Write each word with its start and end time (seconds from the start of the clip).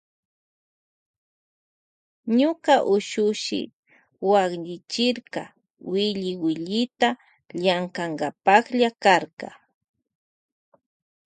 Ñuka 2.37 2.73
ushushi 2.93 3.59
waklichirka 4.29 5.43
willi 5.91 6.31
willita 6.43 7.09
llankankapalla 7.63 8.89
karka. 9.03 9.49